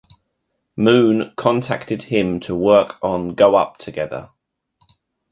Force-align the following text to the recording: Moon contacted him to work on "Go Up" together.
Moon 0.75 1.31
contacted 1.37 2.01
him 2.01 2.39
to 2.39 2.55
work 2.55 2.97
on 3.03 3.35
"Go 3.35 3.53
Up" 3.55 3.77
together. 3.77 4.31